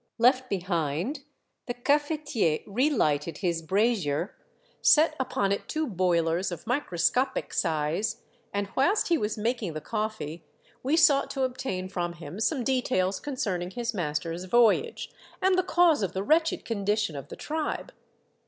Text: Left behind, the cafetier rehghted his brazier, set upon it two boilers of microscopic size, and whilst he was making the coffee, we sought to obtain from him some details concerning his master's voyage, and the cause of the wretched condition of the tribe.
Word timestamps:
Left 0.17 0.49
behind, 0.49 1.25
the 1.67 1.75
cafetier 1.75 2.65
rehghted 2.65 3.37
his 3.37 3.61
brazier, 3.61 4.33
set 4.81 5.15
upon 5.19 5.51
it 5.51 5.67
two 5.67 5.85
boilers 5.85 6.51
of 6.51 6.65
microscopic 6.65 7.53
size, 7.53 8.23
and 8.51 8.67
whilst 8.75 9.09
he 9.09 9.17
was 9.19 9.37
making 9.37 9.73
the 9.73 9.79
coffee, 9.79 10.43
we 10.81 10.97
sought 10.97 11.29
to 11.29 11.43
obtain 11.43 11.87
from 11.87 12.13
him 12.13 12.39
some 12.39 12.63
details 12.63 13.19
concerning 13.19 13.69
his 13.69 13.93
master's 13.93 14.45
voyage, 14.45 15.11
and 15.39 15.55
the 15.55 15.61
cause 15.61 16.01
of 16.01 16.13
the 16.13 16.23
wretched 16.23 16.65
condition 16.65 17.15
of 17.15 17.27
the 17.27 17.35
tribe. 17.35 17.91